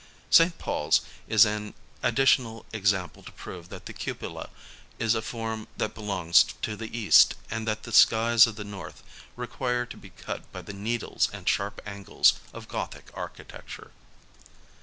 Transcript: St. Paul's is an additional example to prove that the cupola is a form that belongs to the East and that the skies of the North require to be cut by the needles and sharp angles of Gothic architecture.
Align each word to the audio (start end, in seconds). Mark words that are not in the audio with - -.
St. 0.31 0.57
Paul's 0.57 1.01
is 1.27 1.45
an 1.45 1.75
additional 2.01 2.65
example 2.73 3.21
to 3.21 3.31
prove 3.31 3.69
that 3.69 3.85
the 3.85 3.93
cupola 3.93 4.49
is 4.97 5.13
a 5.13 5.21
form 5.21 5.67
that 5.77 5.93
belongs 5.93 6.41
to 6.63 6.75
the 6.75 6.97
East 6.97 7.35
and 7.51 7.67
that 7.67 7.83
the 7.83 7.91
skies 7.91 8.47
of 8.47 8.55
the 8.55 8.63
North 8.63 9.03
require 9.35 9.85
to 9.85 9.97
be 9.97 10.09
cut 10.09 10.51
by 10.51 10.63
the 10.63 10.73
needles 10.73 11.29
and 11.31 11.47
sharp 11.47 11.79
angles 11.85 12.33
of 12.51 12.67
Gothic 12.67 13.11
architecture. 13.13 13.91